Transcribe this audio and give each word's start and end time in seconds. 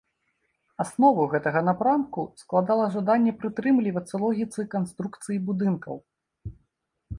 Аснову 0.83 1.25
гэтага 1.33 1.61
напрамку 1.67 2.23
складала 2.43 2.85
жаданне 2.97 3.35
прытрымлівацца 3.45 4.15
логіцы 4.25 4.67
канструкцыі 4.75 5.37
будынкаў. 5.51 5.95